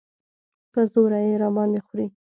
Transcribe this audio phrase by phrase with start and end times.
[0.71, 2.05] په زوره یې راباندې خورې.